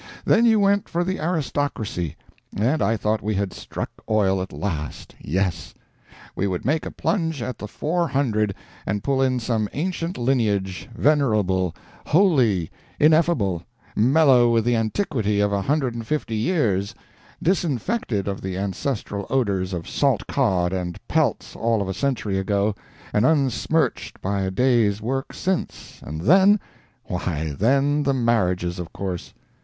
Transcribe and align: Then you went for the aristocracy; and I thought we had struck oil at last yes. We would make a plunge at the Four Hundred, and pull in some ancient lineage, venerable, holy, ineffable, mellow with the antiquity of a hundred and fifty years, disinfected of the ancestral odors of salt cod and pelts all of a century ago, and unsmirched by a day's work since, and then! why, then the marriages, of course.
Then 0.25 0.45
you 0.47 0.59
went 0.59 0.89
for 0.89 1.03
the 1.03 1.19
aristocracy; 1.19 2.15
and 2.55 2.81
I 2.81 2.97
thought 2.97 3.21
we 3.21 3.35
had 3.35 3.53
struck 3.53 3.91
oil 4.09 4.41
at 4.41 4.51
last 4.51 5.13
yes. 5.21 5.75
We 6.35 6.47
would 6.47 6.65
make 6.65 6.87
a 6.87 6.89
plunge 6.89 7.43
at 7.43 7.59
the 7.59 7.67
Four 7.67 8.07
Hundred, 8.07 8.55
and 8.87 9.03
pull 9.03 9.21
in 9.21 9.39
some 9.39 9.69
ancient 9.73 10.17
lineage, 10.17 10.89
venerable, 10.95 11.75
holy, 12.07 12.71
ineffable, 12.99 13.61
mellow 13.95 14.51
with 14.51 14.65
the 14.65 14.75
antiquity 14.75 15.39
of 15.39 15.53
a 15.53 15.61
hundred 15.61 15.93
and 15.93 16.07
fifty 16.07 16.35
years, 16.35 16.95
disinfected 17.43 18.27
of 18.27 18.41
the 18.41 18.57
ancestral 18.57 19.27
odors 19.29 19.71
of 19.71 19.87
salt 19.87 20.25
cod 20.25 20.73
and 20.73 20.97
pelts 21.07 21.55
all 21.55 21.79
of 21.79 21.87
a 21.87 21.93
century 21.93 22.39
ago, 22.39 22.73
and 23.13 23.23
unsmirched 23.23 24.19
by 24.19 24.41
a 24.41 24.49
day's 24.49 24.99
work 24.99 25.31
since, 25.31 25.99
and 26.03 26.21
then! 26.21 26.59
why, 27.03 27.53
then 27.55 28.01
the 28.01 28.15
marriages, 28.15 28.79
of 28.79 28.91
course. 28.93 29.35